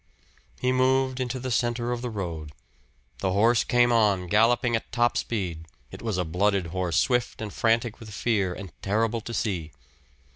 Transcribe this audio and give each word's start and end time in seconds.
He 0.59 0.71
moved 0.71 1.19
into 1.19 1.39
the 1.39 1.51
center 1.51 1.91
of 1.91 2.01
the 2.01 2.09
road. 2.09 2.53
The 3.19 3.33
horse 3.33 3.63
came 3.63 3.91
on, 3.91 4.25
galloping 4.25 4.75
at 4.75 4.91
top 4.91 5.15
speed; 5.15 5.67
it 5.91 6.01
was 6.01 6.17
a 6.17 6.25
blooded 6.25 6.65
horse, 6.73 6.97
swift 6.97 7.39
and 7.39 7.53
frantic 7.53 7.99
with 7.99 8.09
fear, 8.11 8.51
and 8.51 8.73
terrible 8.81 9.21
to 9.21 9.31
see. 9.31 9.73